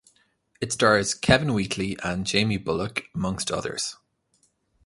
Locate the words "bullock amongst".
2.57-3.51